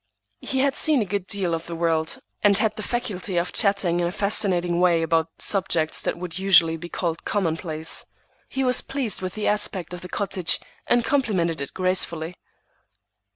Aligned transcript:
He 0.39 0.61
had 0.61 0.75
seen 0.75 0.99
a 1.03 1.05
good 1.05 1.27
deal 1.27 1.53
of 1.53 1.67
the 1.67 1.75
world, 1.75 2.07
was 2.07 2.07
a 2.07 2.09
close 2.09 2.17
observer, 2.17 2.41
and 2.47 2.57
had 2.57 2.75
the 2.75 2.81
faculty 2.81 3.37
of 3.37 3.51
chatting 3.53 3.99
in 3.99 4.07
a 4.07 4.11
fascinating 4.11 4.79
way 4.79 5.03
about 5.03 5.29
subjects 5.37 6.01
that 6.01 6.17
would 6.17 6.39
usually 6.39 6.75
be 6.75 6.89
called 6.89 7.23
commonplace. 7.23 8.05
He 8.49 8.63
was 8.63 8.81
pleased 8.81 9.21
with 9.21 9.35
the 9.35 9.47
aspect 9.47 9.93
of 9.93 10.01
the 10.01 10.09
cottage, 10.09 10.59
and 10.87 11.05
complimented 11.05 11.61
it 11.61 11.75
gracefully. 11.75 12.33